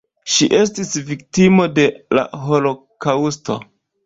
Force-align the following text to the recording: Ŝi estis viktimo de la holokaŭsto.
Ŝi 0.35 0.45
estis 0.59 0.93
viktimo 1.09 1.67
de 1.75 1.85
la 2.19 2.25
holokaŭsto. 2.47 3.61